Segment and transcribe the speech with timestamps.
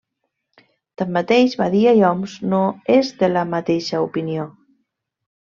[1.01, 2.63] Tanmateix Badia i Homs no
[2.97, 4.49] és de la mateixa opinió.